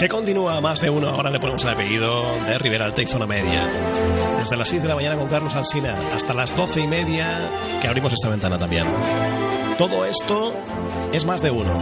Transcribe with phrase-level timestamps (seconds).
[0.00, 2.10] Que continúa más de uno, ahora le ponemos el apellido
[2.46, 3.70] de Rivera Alta y Zona Media.
[4.38, 7.50] Desde las 6 de la mañana con Carlos Alsina hasta las 12 y media
[7.82, 8.86] que abrimos esta ventana también.
[9.76, 10.54] Todo esto
[11.12, 11.78] es más de uno.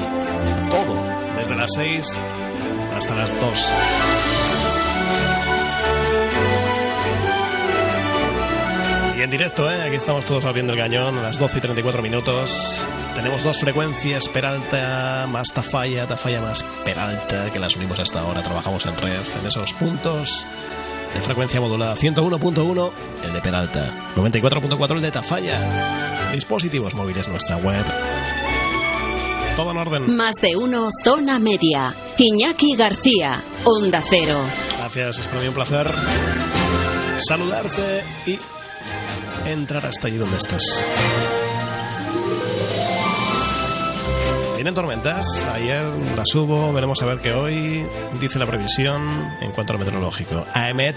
[0.68, 1.00] Todo,
[1.36, 2.26] desde las 6
[2.96, 3.74] hasta las 2.
[9.18, 9.82] Y en directo, ¿eh?
[9.82, 12.86] aquí estamos todos abriendo el cañón a las 12 y 34 minutos.
[13.16, 18.44] Tenemos dos frecuencias, Peralta más Tafalla, Tafalla más Peralta, que las unimos hasta ahora.
[18.44, 20.46] Trabajamos en red en esos puntos
[21.12, 21.96] de frecuencia modulada.
[21.96, 22.90] 101.1
[23.24, 26.30] el de Peralta, 94.4 el de Tafalla.
[26.32, 27.84] Dispositivos móviles, nuestra web.
[29.56, 30.16] Todo en orden.
[30.16, 31.92] Más de uno, zona media.
[32.18, 34.38] Iñaki García, Onda Cero.
[34.78, 35.92] Gracias, es para mí un placer
[37.20, 38.38] saludarte y
[39.52, 40.62] entrar hasta allí donde estás.
[44.54, 45.84] Vienen tormentas, ayer
[46.16, 47.86] las hubo, veremos a ver qué hoy
[48.20, 49.06] dice la previsión
[49.40, 50.44] en cuanto a lo meteorológico.
[50.52, 50.96] AEMET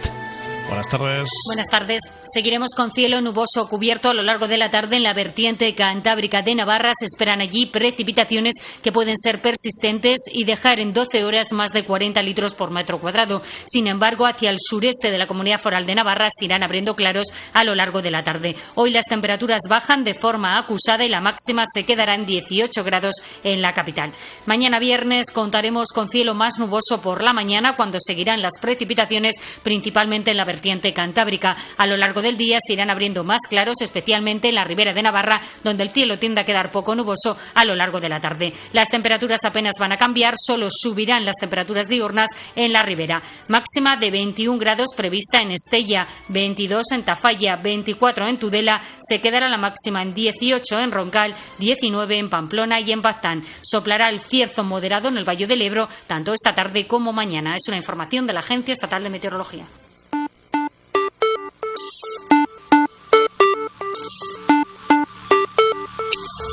[0.72, 1.30] Buenas tardes.
[1.48, 2.00] Buenas tardes.
[2.34, 6.44] Seguiremos con cielo nuboso cubierto a lo largo de la tarde en la vertiente cantábrica
[6.44, 6.94] de Navarra.
[6.98, 11.84] Se esperan allí precipitaciones que pueden ser persistentes y dejar en 12 horas más de
[11.84, 13.42] 40 litros por metro cuadrado.
[13.66, 17.28] Sin embargo, hacia el sureste de la comunidad foral de Navarra se irán abriendo claros
[17.52, 18.56] a lo largo de la tarde.
[18.76, 23.16] Hoy las temperaturas bajan de forma acusada y la máxima se quedará en 18 grados
[23.44, 24.14] en la capital.
[24.46, 30.32] Mañana viernes contaremos con cielo más nuboso por la mañana cuando seguirán las precipitaciones principalmente
[30.32, 30.61] en la vertiente
[30.94, 31.56] cantábrica.
[31.78, 35.02] A lo largo del día se irán abriendo más claros, especialmente en la ribera de
[35.02, 38.54] Navarra, donde el cielo tiende a quedar poco nuboso a lo largo de la tarde.
[38.74, 43.22] Las temperaturas apenas van a cambiar, solo subirán las temperaturas diurnas en la ribera.
[43.48, 49.50] Máxima de 21 grados prevista en Estella, 22 en Tafalla, 24 en Tudela, se quedará
[49.50, 53.44] la máxima en 18 en Roncal, 19 en Pamplona y en Baztán.
[53.62, 57.56] Soplará el cierzo moderado en el Valle del Ebro, tanto esta tarde como mañana.
[57.56, 59.66] Es una información de la Agencia Estatal de Meteorología.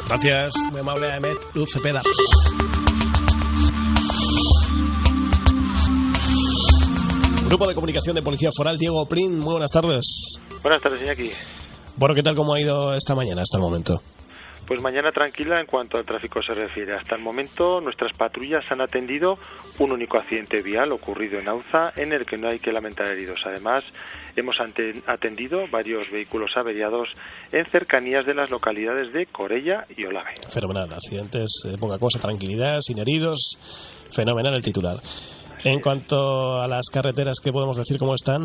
[0.09, 2.01] Gracias, muy amable Ahmed Luz Cepeda.
[7.47, 10.39] Grupo de Comunicación de Policía Foral, Diego Prin, muy buenas tardes.
[10.63, 11.31] Buenas tardes, Iñaki.
[11.97, 14.01] Bueno, ¿qué tal cómo ha ido esta mañana hasta el momento?
[14.69, 16.95] Pues mañana tranquila en cuanto al tráfico se refiere.
[16.95, 19.39] Hasta el momento nuestras patrullas han atendido
[19.79, 23.41] un único accidente vial ocurrido en Auza en el que no hay que lamentar heridos.
[23.47, 23.83] Además,
[24.37, 24.57] hemos
[25.07, 27.09] atendido varios vehículos averiados
[27.51, 30.34] en cercanías de las localidades de Corella y Olave.
[30.51, 33.57] Fenomenal, accidentes, eh, poca cosa, tranquilidad, sin heridos.
[34.12, 34.99] Fenomenal el titular.
[35.65, 38.43] En cuanto a las carreteras, ¿qué podemos decir cómo están?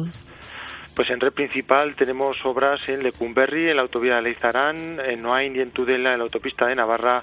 [0.95, 5.55] Pues en red principal tenemos obras en Lecumberri, en la autovía de Leizarán, en Noain
[5.55, 7.21] y en Tudela, en la autopista de Navarra,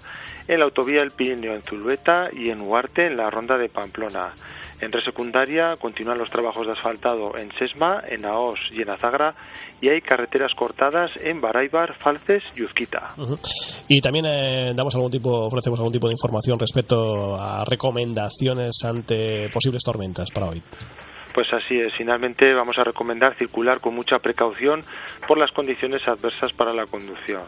[0.48, 4.34] en la autovía del Pirineo en Zulueta y en Huarte, en la ronda de Pamplona.
[4.80, 9.34] En red secundaria continúan los trabajos de asfaltado en Sesma, en Aos y en Azagra
[9.80, 13.08] y hay carreteras cortadas en Baraibar, Falces y Uzquita.
[13.88, 19.50] Y también eh, damos algún tipo, ofrecemos algún tipo de información respecto a recomendaciones ante
[19.50, 20.62] posibles tormentas para hoy.
[21.40, 21.94] Pues así es.
[21.96, 24.80] Finalmente vamos a recomendar circular con mucha precaución
[25.26, 27.40] por las condiciones adversas para la conducción,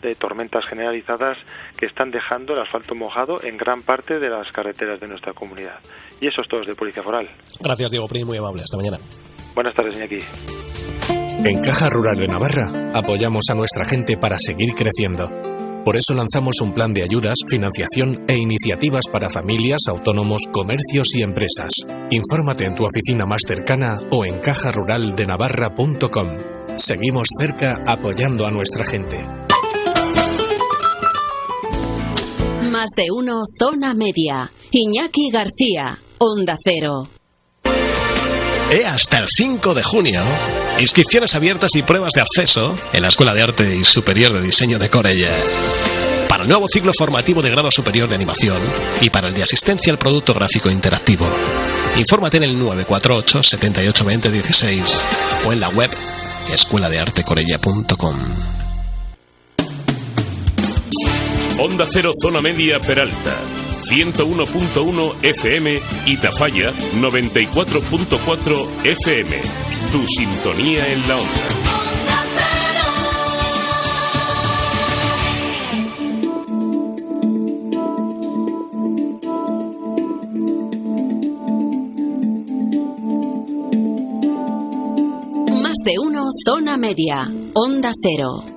[0.00, 1.36] de tormentas generalizadas
[1.76, 5.80] que están dejando el asfalto mojado en gran parte de las carreteras de nuestra comunidad.
[6.20, 7.28] Y eso es todo de Policía Foral.
[7.58, 8.62] Gracias, Diego Prim, muy amable.
[8.62, 8.98] Hasta mañana.
[9.56, 10.18] Buenas tardes, Iñaki.
[11.44, 15.51] En Caja Rural de Navarra apoyamos a nuestra gente para seguir creciendo.
[15.84, 21.22] Por eso lanzamos un plan de ayudas, financiación e iniciativas para familias, autónomos, comercios y
[21.22, 21.72] empresas.
[22.10, 26.28] Infórmate en tu oficina más cercana o en cajaruraldenavarra.com.
[26.76, 29.18] Seguimos cerca apoyando a nuestra gente.
[32.70, 34.52] Más de uno, zona media.
[34.70, 37.08] Iñaki García, Onda Cero.
[38.72, 40.22] E hasta el 5 de junio.
[40.80, 44.78] Inscripciones abiertas y pruebas de acceso en la Escuela de Arte y Superior de Diseño
[44.78, 45.28] de Corella.
[46.26, 48.56] Para el nuevo ciclo formativo de grado superior de animación
[49.02, 51.28] y para el de asistencia al producto gráfico interactivo.
[51.98, 55.06] Infórmate en el 948 7820 16
[55.44, 55.90] o en la web
[56.50, 58.16] escueladeartecorella.com.
[61.58, 69.36] Onda Cero Zona Media Peralta 101.1 FM y Tafalla 94.4 FM.
[69.90, 71.48] Tu sintonía en la onda.
[85.62, 87.28] Más de uno, zona media.
[87.54, 88.51] Onda Cero.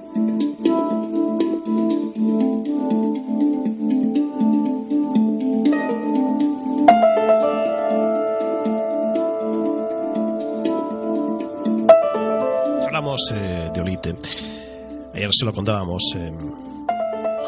[14.06, 14.30] 20.
[15.16, 16.04] Ayer se lo contábamos.
[16.16, 16.32] Eh,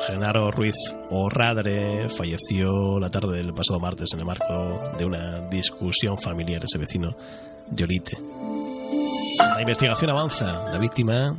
[0.07, 0.75] Genaro Ruiz
[1.12, 6.77] Orradre falleció la tarde del pasado martes en el marco de una discusión familiar, ese
[6.77, 7.15] vecino
[7.69, 8.18] de Olite.
[9.56, 10.71] La investigación avanza.
[10.71, 11.36] La víctima,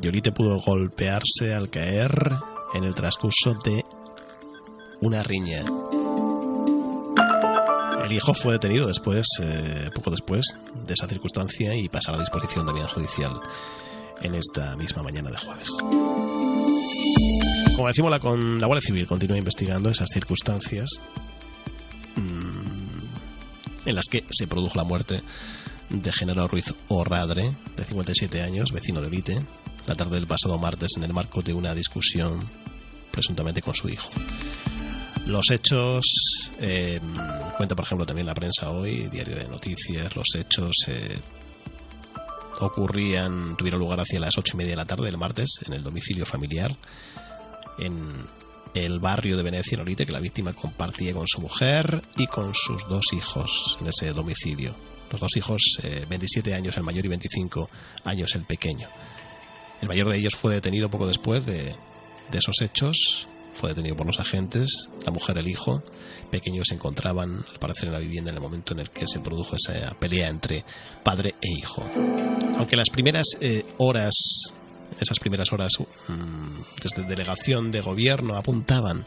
[0.00, 2.32] Yolite, pudo golpearse al caer
[2.74, 3.84] en el transcurso de
[5.00, 5.64] una riña.
[8.02, 12.64] El hijo fue detenido después, eh, poco después de esa circunstancia y pasará a disposición
[12.66, 13.40] también judicial
[14.22, 15.68] en esta misma mañana de jueves.
[17.76, 20.88] Como decimos, la, con, la Guardia Civil continúa investigando esas circunstancias
[22.16, 25.22] mmm, en las que se produjo la muerte
[25.90, 29.42] de Genaro Ruiz Orradre, de 57 años, vecino de Vite,
[29.86, 32.40] la tarde del pasado martes en el marco de una discusión
[33.10, 34.08] presuntamente con su hijo.
[35.26, 36.04] Los hechos,
[36.60, 37.00] eh,
[37.56, 41.18] cuenta por ejemplo también la prensa hoy, diario de noticias, los hechos eh,
[42.60, 45.82] ocurrían, tuvieron lugar hacia las ocho y media de la tarde del martes en el
[45.82, 46.76] domicilio familiar
[47.78, 48.26] en
[48.74, 52.54] el barrio de Venecia, en Orite, que la víctima compartía con su mujer y con
[52.54, 54.74] sus dos hijos en ese domicilio.
[55.10, 57.68] Los dos hijos, eh, 27 años el mayor y 25
[58.04, 58.88] años el pequeño.
[59.82, 61.74] El mayor de ellos fue detenido poco después de,
[62.30, 65.82] de esos hechos fue detenido por los agentes, la mujer, el hijo,
[66.30, 69.20] pequeños se encontraban al parecer en la vivienda en el momento en el que se
[69.20, 70.64] produjo esa pelea entre
[71.02, 71.82] padre e hijo.
[72.58, 74.14] Aunque las primeras eh, horas,
[75.00, 75.72] esas primeras horas
[76.08, 79.04] mmm, desde delegación de gobierno apuntaban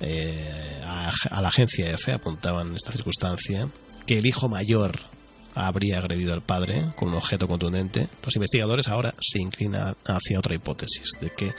[0.00, 3.68] eh, a, a, la agencia EFE, apuntaban esta circunstancia,
[4.06, 5.13] que el hijo mayor
[5.54, 10.54] habría agredido al padre con un objeto contundente, los investigadores ahora se inclinan hacia otra
[10.54, 11.52] hipótesis, de que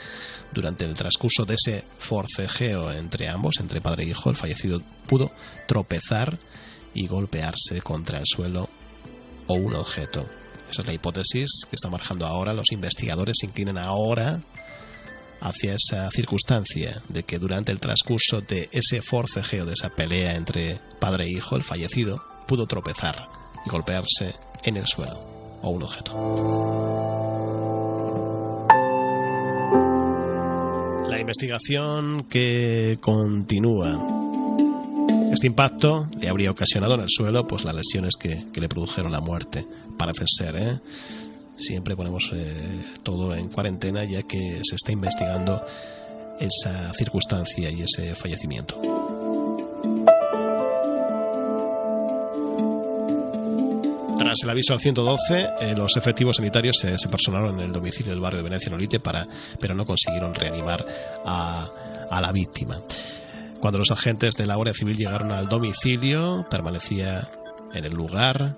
[0.52, 5.32] durante el transcurso de ese forcejeo entre ambos, entre padre e hijo, el fallecido pudo
[5.66, 6.38] tropezar
[6.94, 8.68] y golpearse contra el suelo
[9.46, 10.26] o un objeto.
[10.70, 12.52] Esa es la hipótesis que están marcando ahora.
[12.52, 14.40] Los investigadores se inclinan ahora
[15.40, 20.80] hacia esa circunstancia de que durante el transcurso de ese forcejeo, de esa pelea entre
[20.98, 23.35] padre e hijo, el fallecido pudo tropezar
[23.66, 25.16] golpearse en el suelo
[25.62, 26.12] o un objeto.
[31.08, 34.22] La investigación que continúa.
[35.32, 39.12] Este impacto le habría ocasionado en el suelo pues las lesiones que, que le produjeron
[39.12, 39.66] la muerte.
[39.98, 40.80] Parece ser, ¿eh?
[41.56, 45.64] Siempre ponemos eh, todo en cuarentena ya que se está investigando
[46.38, 48.95] esa circunstancia y ese fallecimiento.
[54.26, 58.10] Tras el aviso al 112, eh, los efectivos sanitarios se, se, personaron en el domicilio
[58.10, 59.24] del barrio de Venecia Nolite para,
[59.60, 60.84] pero no consiguieron reanimar
[61.24, 61.68] a,
[62.10, 62.80] a, la víctima.
[63.60, 67.30] Cuando los agentes de la Guardia Civil llegaron al domicilio, permanecía
[67.72, 68.56] en el lugar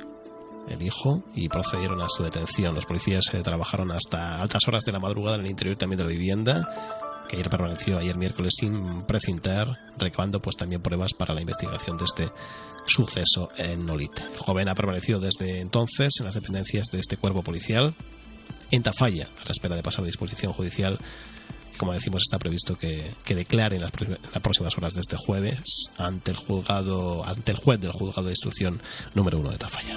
[0.71, 2.75] el hijo y procedieron a su detención.
[2.75, 6.05] Los policías eh, trabajaron hasta altas horas de la madrugada en el interior también de
[6.05, 11.43] la vivienda que ayer permaneció ayer miércoles sin precintar, recabando pues también pruebas para la
[11.43, 12.31] investigación de este
[12.89, 14.23] suceso en Nolite.
[14.23, 17.95] El joven ha permanecido desde entonces en las dependencias de este cuerpo policial
[18.71, 20.99] en Tafalla, a la espera de pasar a disposición judicial.
[21.77, 25.17] Como decimos, está previsto que, que declare en las, en las, próximas horas de este
[25.17, 28.81] jueves ante el juzgado, ante el juez del juzgado de instrucción
[29.15, 29.95] número uno de Tafalla.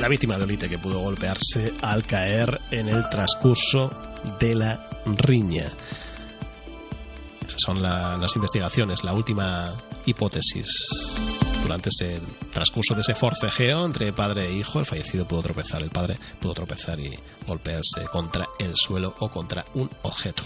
[0.00, 3.90] La víctima de Olite que pudo golpearse al caer en el transcurso
[4.38, 5.66] de la riña.
[7.64, 9.74] Son la, las investigaciones, la última
[10.06, 10.68] hipótesis.
[11.62, 12.20] Durante ese
[12.52, 16.54] transcurso de ese forcejeo entre padre e hijo, el fallecido pudo tropezar, el padre pudo
[16.54, 20.42] tropezar y golpearse contra el suelo o contra un objeto.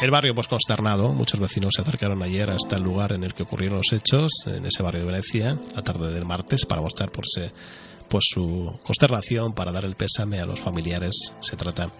[0.00, 3.42] El barrio, pues consternado, muchos vecinos se acercaron ayer hasta el lugar en el que
[3.42, 7.24] ocurrieron los hechos, en ese barrio de Venecia, la tarde del martes, para mostrar por
[8.08, 11.14] pues, su consternación, para dar el pésame a los familiares.
[11.42, 11.90] Se trata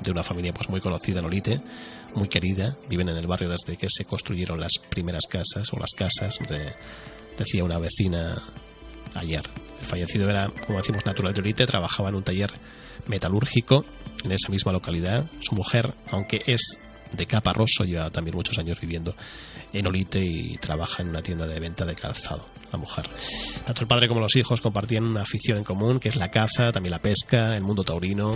[0.00, 1.60] de una familia pues muy conocida en Olite,
[2.14, 5.90] muy querida, viven en el barrio desde que se construyeron las primeras casas o las
[5.96, 6.72] casas, de,
[7.38, 8.40] decía una vecina
[9.14, 9.42] ayer.
[9.80, 12.52] El fallecido era, como decimos, natural de Olite, trabajaba en un taller
[13.06, 13.84] metalúrgico
[14.24, 15.24] en esa misma localidad.
[15.40, 16.78] Su mujer, aunque es
[17.12, 19.14] de Caparroso, lleva también muchos años viviendo
[19.72, 23.08] en Olite y trabaja en una tienda de venta de calzado, la mujer.
[23.64, 26.72] Tanto el padre como los hijos compartían una afición en común, que es la caza,
[26.72, 28.34] también la pesca, el mundo taurino.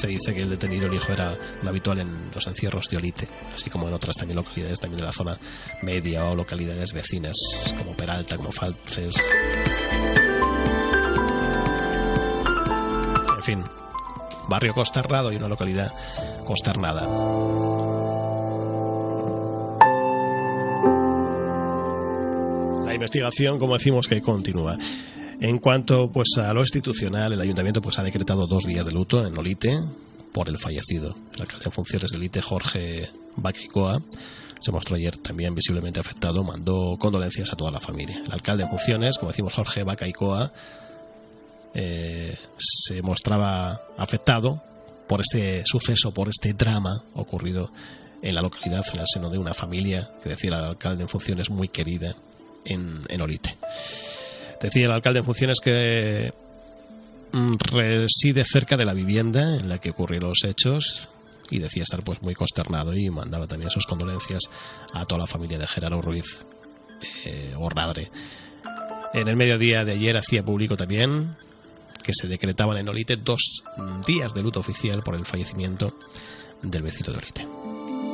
[0.00, 3.28] Se dice que el detenido, el hijo, era un habitual en los encierros de Olite,
[3.54, 5.36] así como en otras también localidades también de la zona
[5.82, 7.36] media o localidades vecinas,
[7.76, 9.14] como Peralta, como Falces.
[13.36, 13.62] En fin,
[14.48, 15.92] barrio consternado y una localidad
[16.46, 17.06] consternada.
[23.00, 24.76] investigación, como decimos, que continúa.
[25.40, 29.26] En cuanto pues a lo institucional, el ayuntamiento pues ha decretado dos días de luto
[29.26, 29.78] en Olite
[30.32, 31.16] por el fallecido.
[31.34, 34.02] El alcalde en funciones de Olite, Jorge Baqueicoa,
[34.60, 38.22] se mostró ayer también visiblemente afectado, mandó condolencias a toda la familia.
[38.22, 40.52] El alcalde en funciones, como decimos Jorge Bacaicoa,
[41.72, 44.62] eh, se mostraba afectado
[45.08, 47.72] por este suceso, por este drama ocurrido
[48.20, 51.48] en la localidad, en el seno de una familia que decía el alcalde en funciones
[51.48, 52.14] muy querida
[52.66, 53.56] en, en Olite.
[54.60, 56.32] Decía el alcalde en funciones que
[57.32, 61.08] mm, reside cerca de la vivienda en la que ocurrieron los hechos
[61.50, 64.42] y decía estar pues muy consternado y mandaba también sus condolencias
[64.92, 66.44] a toda la familia de Gerardo Ruiz
[67.24, 68.10] eh, Orradre.
[69.12, 71.36] En el mediodía de ayer hacía público también
[72.02, 73.62] que se decretaban en Olite dos
[74.06, 75.92] días de luto oficial por el fallecimiento
[76.62, 77.48] del vecino de Olite.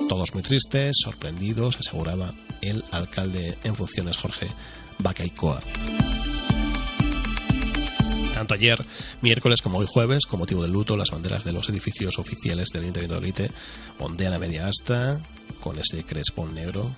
[0.09, 4.49] Todos muy tristes, sorprendidos, aseguraba el alcalde en funciones Jorge
[4.99, 5.61] Bacaicoa
[8.37, 8.79] tanto ayer,
[9.23, 12.83] miércoles como hoy jueves, con motivo del luto, las banderas de los edificios oficiales del
[12.83, 13.51] Ayuntamiento de Olite
[13.99, 15.19] ondean a media asta
[15.63, 16.93] con ese crespón negro.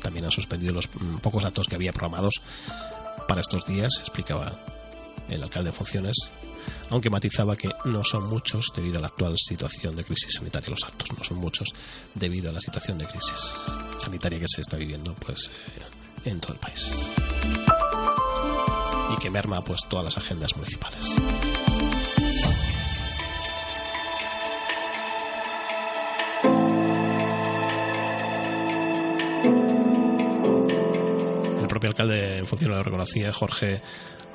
[0.00, 2.40] También han suspendido los mm, pocos actos que había programados
[3.26, 4.52] para estos días, explicaba
[5.28, 6.16] el alcalde en funciones,
[6.90, 10.70] aunque matizaba que no son muchos debido a la actual situación de crisis sanitaria.
[10.70, 11.70] Los actos no son muchos
[12.14, 13.54] debido a la situación de crisis
[13.98, 16.92] sanitaria que se está viviendo pues, eh, en todo el país
[19.14, 21.16] y que merma pues todas las agendas municipales.
[31.60, 33.80] El propio alcalde en función lo reconocía, Jorge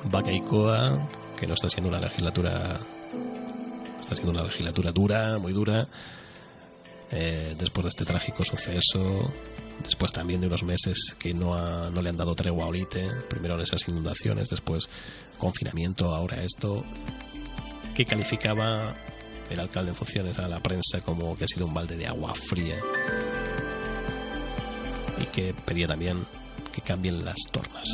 [0.04, 2.78] Bacaicoa, que no está siendo una legislatura
[4.00, 5.86] está siendo una legislatura dura, muy dura,
[7.10, 9.32] eh, después de este trágico suceso
[9.82, 13.54] después también de unos meses que no, no le han dado tregua a Olite, primero
[13.54, 14.88] en esas inundaciones, después
[15.38, 16.84] confinamiento, ahora esto,
[17.94, 18.94] que calificaba
[19.50, 22.34] el alcalde en funciones a la prensa como que ha sido un balde de agua
[22.34, 22.76] fría
[25.20, 26.18] y que pedía también
[26.72, 27.88] que cambien las tornas.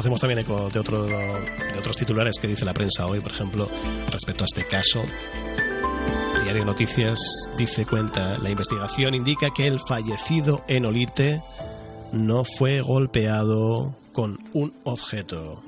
[0.00, 3.68] Hacemos también eco de, otro, de otros titulares que dice la prensa hoy, por ejemplo,
[4.10, 5.02] respecto a este caso.
[6.42, 7.20] Diario Noticias
[7.56, 11.40] dice, cuenta, la investigación indica que el fallecido en Olite
[12.12, 15.62] no fue golpeado con un objeto.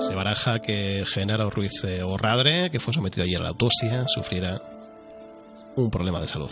[0.00, 1.72] Se baraja que Genaro Ruiz
[2.02, 4.58] Borradre, que fue sometido ayer a la autopsia, sufriera
[5.76, 6.50] un problema de salud.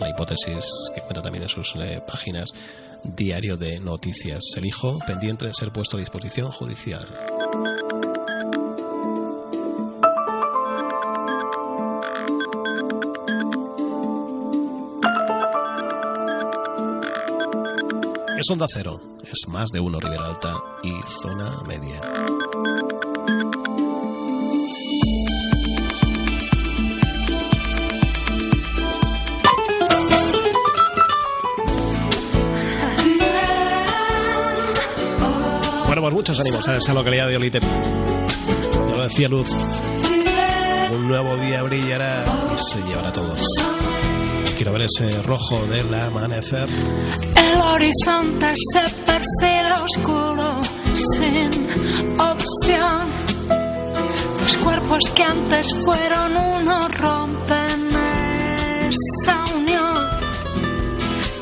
[0.00, 0.64] La hipótesis
[0.94, 2.50] que cuenta también en sus eh, páginas
[3.04, 4.40] Diario de Noticias.
[4.56, 7.06] El hijo pendiente de ser puesto a disposición judicial.
[18.38, 20.92] Es onda cero, es más de uno Ribera Alta y
[21.22, 22.00] zona media.
[36.20, 37.60] Muchos ánimos a esa localidad de Olite.
[37.60, 39.48] Ya lo decía Luz.
[40.92, 43.42] Un nuevo día brillará y se llevará a todos.
[44.54, 46.68] Quiero ver ese rojo del amanecer.
[46.68, 50.60] El horizonte se perfila oscuro,
[50.94, 51.50] sin
[52.20, 53.06] opción.
[54.42, 57.96] Los cuerpos que antes fueron uno rompen
[58.90, 60.10] esa unión.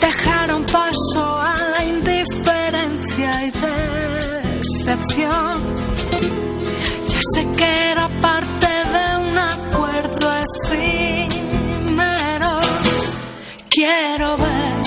[0.00, 1.27] Dejaron paso
[7.47, 10.26] que era parte de un acuerdo
[10.66, 12.59] efímero.
[13.71, 14.83] Quiero ver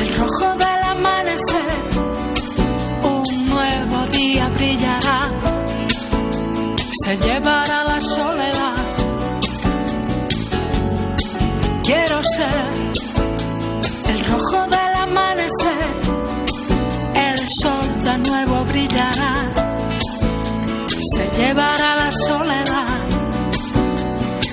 [0.00, 1.78] el rojo del amanecer.
[3.04, 5.30] Un nuevo día brillará.
[7.04, 8.76] Se llevará la soledad.
[11.84, 12.77] Quiero ser
[21.38, 22.98] llevará la soledad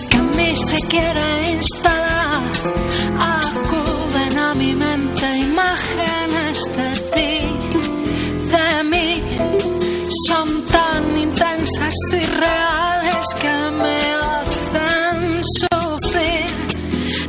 [0.10, 2.42] que a mí se quiere instalar.
[3.38, 7.34] Acuden a mi mente imágenes de ti,
[8.54, 9.08] de mí,
[10.28, 13.98] son tan intensas y reales que me
[14.32, 16.46] hacen sufrir.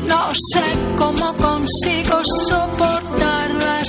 [0.07, 0.65] No sé
[0.99, 3.83] cómo consigo soportar la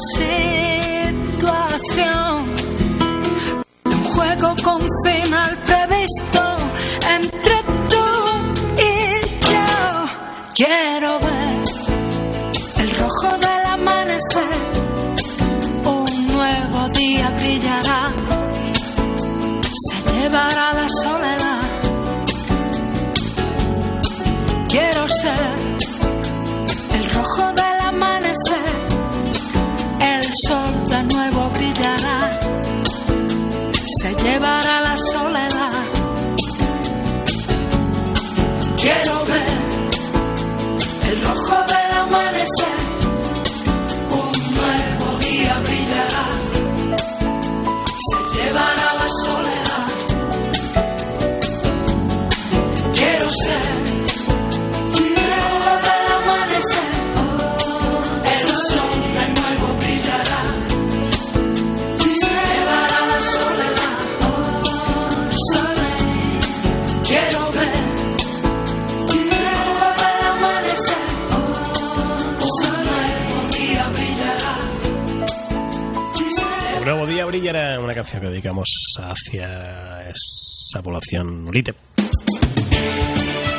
[77.97, 81.73] canción que dedicamos hacia esa población ulite.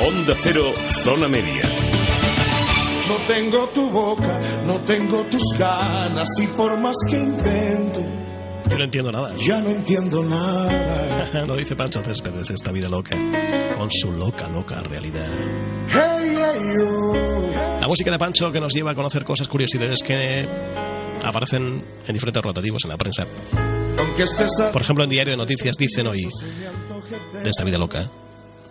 [0.01, 0.71] Onda Cero,
[1.03, 1.61] Zona Media.
[3.09, 7.99] No tengo tu boca, no tengo tus ganas y por más que intento,
[8.69, 9.33] Yo no entiendo nada.
[9.35, 11.45] ya no entiendo nada.
[11.47, 13.17] Lo dice Pancho Céspedes, esta vida loca,
[13.77, 15.27] con su loca, loca realidad.
[15.89, 17.49] Hey, hey, oh.
[17.81, 20.47] La música de Pancho que nos lleva a conocer cosas, curiosidades que
[21.23, 23.25] aparecen en diferentes rotativos en la prensa.
[23.99, 24.71] A...
[24.71, 26.29] Por ejemplo, en Diario de Noticias dicen hoy
[27.43, 28.09] de esta vida loca.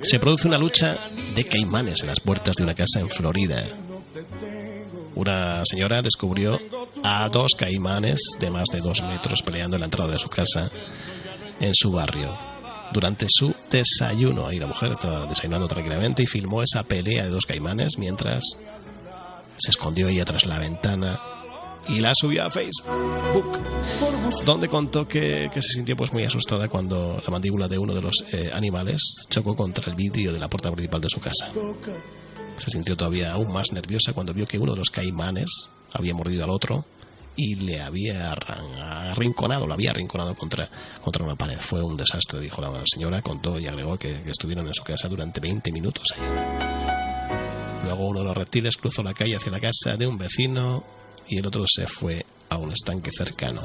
[0.00, 3.66] Se produce una lucha de caimanes en las puertas de una casa en Florida.
[5.16, 6.58] Una señora descubrió
[7.04, 10.70] a dos caimanes de más de dos metros peleando en la entrada de su casa
[11.60, 12.32] en su barrio
[12.92, 14.46] durante su desayuno.
[14.46, 18.44] Ahí la mujer estaba desayunando tranquilamente y filmó esa pelea de dos caimanes mientras
[19.58, 21.20] se escondió ella tras la ventana
[21.88, 23.60] y la subió a Facebook,
[24.44, 28.24] donde contó que, se sintió pues muy asustada cuando la mandíbula de uno de los
[28.32, 31.50] eh, animales chocó contra el vidrio de la puerta principal de su casa.
[32.58, 36.44] Se sintió todavía aún más nerviosa cuando vio que uno de los caimanes había mordido
[36.44, 36.84] al otro
[37.36, 40.68] y le había arrinconado, lo había arrinconado contra,
[41.00, 41.58] contra una pared.
[41.60, 45.08] Fue un desastre, dijo la señora, contó y agregó que, que estuvieron en su casa
[45.08, 46.22] durante 20 minutos ahí.
[47.84, 50.84] Luego uno de los reptiles cruzó la calle hacia la casa de un vecino
[51.28, 53.60] y el otro se fue a un estanque cercano.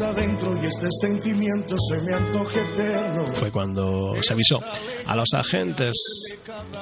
[2.52, 3.40] este.
[3.40, 4.60] Fue cuando se avisó
[5.06, 5.96] a los agentes,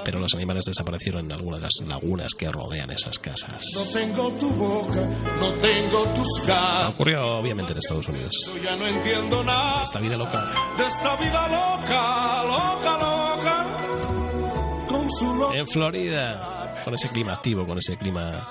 [0.03, 3.63] pero los animales desaparecieron en algunas de las lagunas que rodean esas casas.
[3.75, 5.05] No tengo tu boca,
[5.39, 6.89] no tengo tus ganas.
[6.89, 8.31] Ocurrió obviamente en Estados Unidos.
[8.47, 10.43] Yo ya no entiendo nada Esta vida loca.
[10.79, 14.87] de esta vida loca, loca, loca.
[14.87, 15.55] Con su loca.
[15.55, 18.47] En Florida, con ese clima activo, con ese clima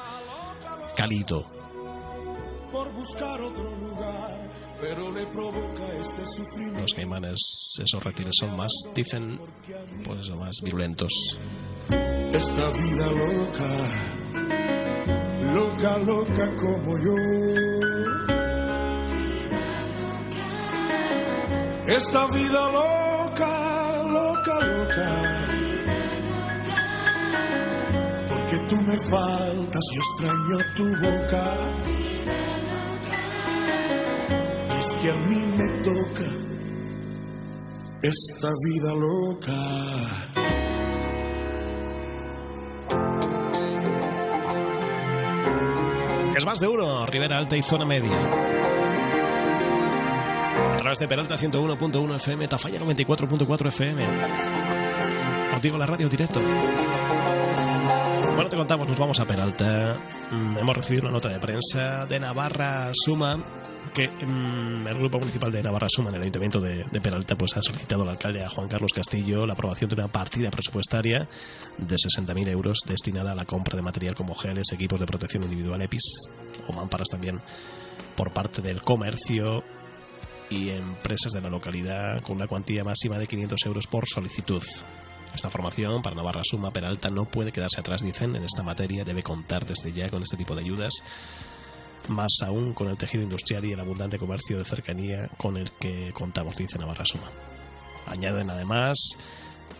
[0.96, 1.42] cálido,
[3.00, 6.80] buscar otro lugar, pero le provoca este sufrimiento.
[6.80, 7.40] los caimanes,
[7.82, 9.40] esos reptiles son más, dicen,
[10.04, 11.12] pues eso, más virulentos.
[11.88, 13.70] Esta vida loca,
[15.54, 17.14] loca, loca como yo.
[21.86, 25.10] Esta vida loca, loca, loca.
[28.28, 31.69] Porque tú me faltas, yo extraño tu boca.
[35.00, 36.30] Que a mí me toca
[38.02, 39.52] esta vida loca.
[46.36, 48.10] Es más de uno, Ribera Alta y Zona Media.
[50.74, 54.04] A través de Peralta 101.1 FM, Tafalla 94.4 FM.
[55.52, 56.40] Contigo la radio directo.
[58.34, 59.96] Bueno, te contamos, nos vamos a Peralta.
[60.30, 63.38] Mm, hemos recibido una nota de prensa de Navarra Suma
[63.94, 67.56] que mm, el Grupo Municipal de Navarra Suma en el Ayuntamiento de, de Peralta pues
[67.56, 71.28] ha solicitado al alcalde a Juan Carlos Castillo la aprobación de una partida presupuestaria
[71.78, 75.82] de 60.000 euros destinada a la compra de material como geles, equipos de protección individual
[75.82, 76.28] EPIs
[76.68, 77.40] o mamparas también
[78.16, 79.64] por parte del comercio
[80.50, 84.62] y empresas de la localidad con una cuantía máxima de 500 euros por solicitud.
[85.34, 89.22] Esta formación para Navarra Suma Peralta no puede quedarse atrás, dicen, en esta materia, debe
[89.22, 90.92] contar desde ya con este tipo de ayudas,
[92.08, 96.12] más aún con el tejido industrial y el abundante comercio de cercanía con el que
[96.12, 97.30] contamos, dice Navarra Suma.
[98.06, 98.96] Añaden además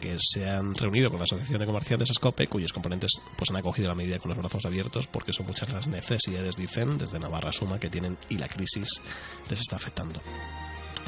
[0.00, 3.88] que se han reunido con la Asociación de Comerciantes Escope, cuyos componentes pues han acogido
[3.88, 7.78] la medida con los brazos abiertos porque son muchas las necesidades, dicen, desde Navarra Suma
[7.78, 8.88] que tienen y la crisis
[9.48, 10.20] les está afectando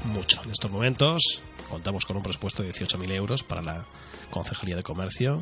[0.05, 0.43] mucho.
[0.45, 3.87] En estos momentos contamos con un presupuesto de 18.000 euros para la
[4.31, 5.41] Concejalía de Comercio,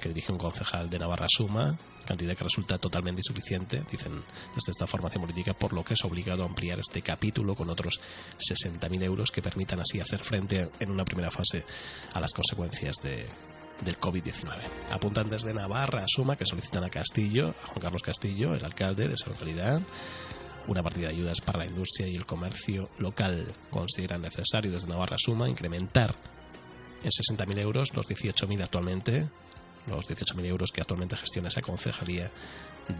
[0.00, 4.12] que dirige un concejal de Navarra Suma, cantidad que resulta totalmente insuficiente, dicen
[4.54, 8.00] desde esta formación política, por lo que es obligado a ampliar este capítulo con otros
[8.38, 11.64] 60.000 euros que permitan así hacer frente en una primera fase
[12.14, 13.28] a las consecuencias de,
[13.84, 14.56] del COVID-19.
[14.92, 19.14] Apuntan desde Navarra Suma que solicitan a Castillo, a Juan Carlos Castillo, el alcalde de
[19.14, 19.82] esa localidad,
[20.68, 23.46] una partida de ayudas para la industria y el comercio local.
[23.70, 26.14] Consideran necesario desde Navarra Suma incrementar
[27.02, 29.28] en 60.000 euros los 18.000 actualmente,
[29.86, 32.30] los 18.000 euros que actualmente gestiona esa concejalía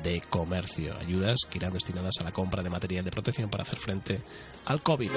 [0.03, 0.96] de comercio.
[0.99, 4.20] Ayudas que irán destinadas a la compra de material de protección para hacer frente
[4.64, 5.11] al COVID.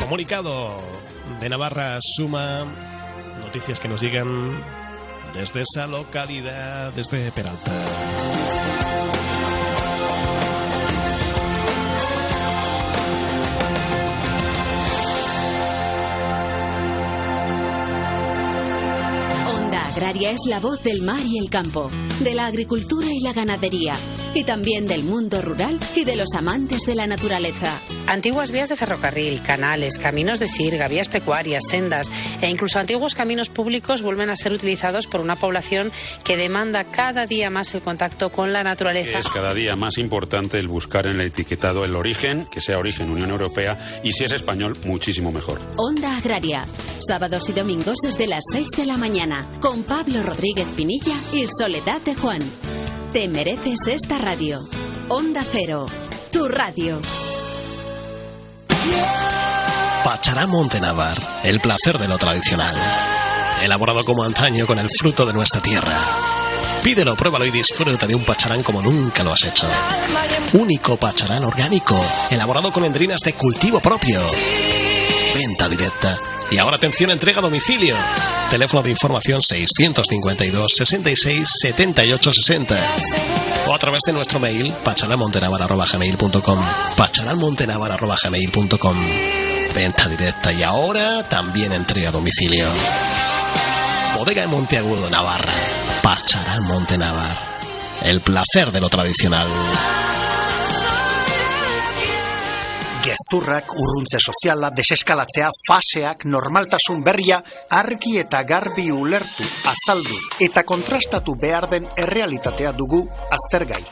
[0.00, 0.78] Comunicado
[1.40, 2.64] de Navarra Suma,
[3.40, 4.58] noticias que nos llegan
[5.34, 7.70] desde esa localidad, desde Peralta.
[20.10, 21.90] Es la voz del mar y el campo,
[22.20, 23.94] de la agricultura y la ganadería,
[24.34, 27.80] y también del mundo rural y de los amantes de la naturaleza.
[28.06, 32.10] Antiguas vías de ferrocarril, canales, caminos de sirga, vías pecuarias, sendas
[32.40, 35.92] e incluso antiguos caminos públicos vuelven a ser utilizados por una población
[36.24, 39.18] que demanda cada día más el contacto con la naturaleza.
[39.18, 43.10] Es cada día más importante el buscar en el etiquetado el origen, que sea origen
[43.10, 45.60] Unión Europea, y si es español, muchísimo mejor.
[45.76, 46.66] Onda Agraria,
[47.00, 52.00] sábados y domingos desde las 6 de la mañana, con Pablo Rodríguez Pinilla y Soledad
[52.02, 52.42] de Juan.
[53.12, 54.60] Te mereces esta radio.
[55.08, 55.86] Onda Cero,
[56.30, 57.00] tu radio.
[60.04, 62.74] Pacharán Montenavar, el placer de lo tradicional.
[63.62, 65.98] Elaborado como antaño con el fruto de nuestra tierra.
[66.84, 69.66] Pídelo, pruébalo y disfruta de un pacharán como nunca lo has hecho.
[70.52, 71.98] Único pacharán orgánico,
[72.30, 74.20] elaborado con endrinas de cultivo propio.
[75.34, 76.18] Venta directa.
[76.50, 77.96] Y ahora atención, entrega a domicilio.
[78.50, 82.76] Teléfono de información 652 66 78 60.
[83.66, 86.58] O a través de nuestro mail pacharamontenavar.gmail.com
[86.96, 88.96] pacharamontenavar.gmail.com
[89.74, 92.66] Venta directa y ahora también entrega a domicilio.
[94.16, 95.52] Bodega en Monteagudo, Navarra.
[96.02, 97.36] Pacharán Montenavar.
[98.02, 99.46] El placer de lo tradicional.
[103.08, 107.40] Gezurrak, urruntze soziala, deseskalatzea, faseak, normaltasun berria,
[107.70, 113.00] argi eta garbi ulertu, azaldu eta kontrastatu behar den errealitatea dugu
[113.38, 113.82] aztergai.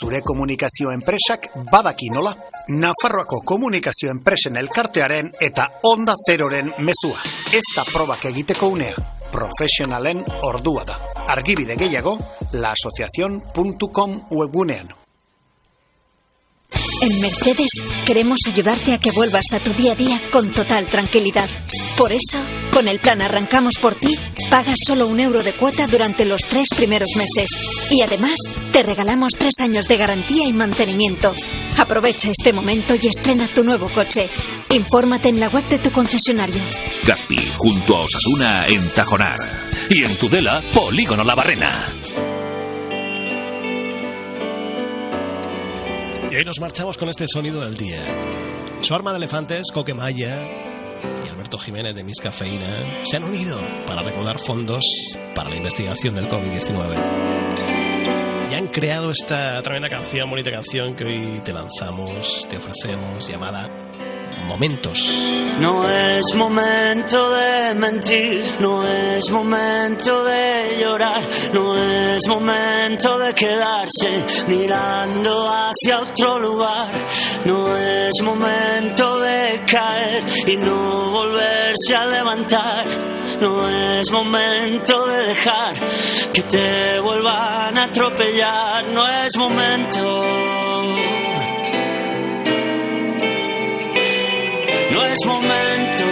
[0.00, 2.34] Zure komunikazio enpresak badaki nola.
[2.74, 7.20] Nafarroako komunikazio enpresen elkartearen eta onda zeroren mezua.
[7.52, 8.96] Ez da probak egiteko unea.
[9.34, 10.98] Profesionalen ordua da.
[11.36, 12.18] Argibide gehiago,
[12.52, 15.03] laasociacion.com webgunean.
[17.02, 17.70] En Mercedes
[18.06, 21.48] queremos ayudarte a que vuelvas a tu día a día con total tranquilidad.
[21.96, 22.38] Por eso,
[22.72, 24.16] con el plan Arrancamos por ti,
[24.50, 27.50] pagas solo un euro de cuota durante los tres primeros meses.
[27.90, 28.36] Y además,
[28.72, 31.34] te regalamos tres años de garantía y mantenimiento.
[31.78, 34.28] Aprovecha este momento y estrena tu nuevo coche.
[34.70, 36.62] Infórmate en la web de tu concesionario.
[37.04, 39.38] Gaspi, junto a Osasuna en Tajonar.
[39.90, 42.33] Y en Tudela, Polígono La Barrena.
[46.34, 48.04] Y hoy nos marchamos con este sonido del día.
[48.80, 50.48] Su arma de elefantes, Coquemaya
[51.24, 54.84] y Alberto Jiménez de Miss Cafeína se han unido para recaudar fondos
[55.32, 58.50] para la investigación del COVID-19.
[58.50, 63.83] Y han creado esta tremenda canción, bonita canción que hoy te lanzamos, te ofrecemos, llamada
[64.46, 64.98] Momentos.
[65.58, 74.24] No es momento de mentir, no es momento de llorar, no es momento de quedarse
[74.48, 76.90] mirando hacia otro lugar,
[77.44, 82.86] no es momento de caer y no volverse a levantar,
[83.40, 85.74] no es momento de dejar
[86.32, 91.03] que te vuelvan a atropellar, no es momento.
[94.92, 96.04] No es momento.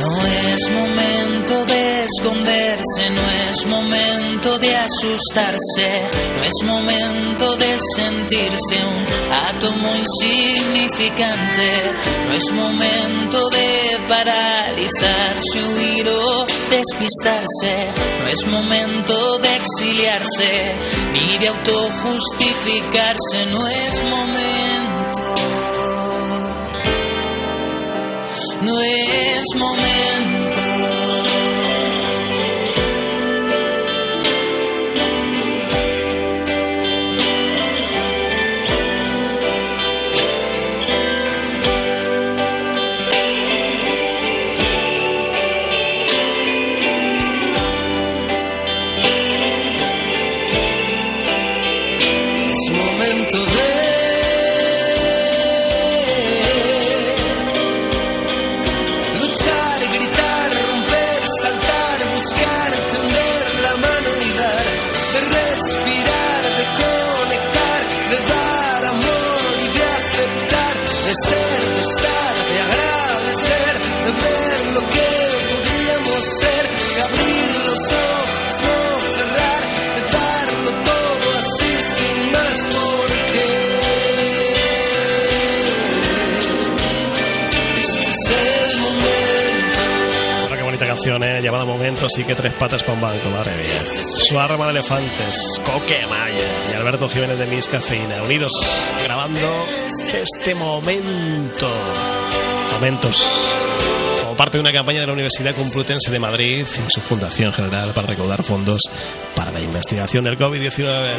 [0.00, 1.77] No es momento de
[2.08, 11.94] esconderse, no es momento de asustarse, no es momento de sentirse un átomo insignificante,
[12.24, 20.80] no es momento de paralizarse, huir o despistarse, no es momento de exiliarse,
[21.12, 25.34] ni de autojustificarse, no es momento.
[28.60, 30.47] No es momento.
[90.98, 91.40] Sección, ¿eh?
[91.40, 93.80] Llamada Momentos y que tres patas para un banco, madre mía.
[93.80, 98.52] Su arma de elefantes, Coque Maya y Alberto Jiménez de Mis Cafeína, unidos
[99.04, 99.64] grabando
[100.12, 101.70] este momento.
[102.72, 103.22] Momentos.
[104.22, 107.92] Como parte de una campaña de la Universidad Complutense de Madrid y su Fundación General
[107.92, 108.82] para recaudar fondos
[109.36, 111.14] para la investigación del COVID-19.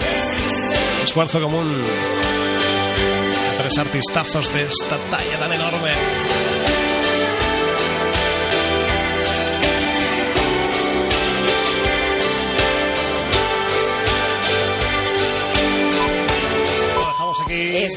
[1.06, 1.84] Esfuerzo común.
[3.54, 5.92] A tres artistazos de esta talla tan enorme.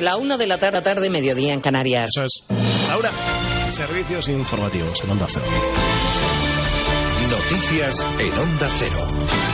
[0.02, 2.10] La una de la tarde, tarde, mediodía en Canarias.
[2.14, 2.44] Eso es.
[2.88, 3.10] Laura,
[3.74, 5.44] servicios informativos en Onda Cero.
[7.30, 9.51] Noticias en Onda Cero.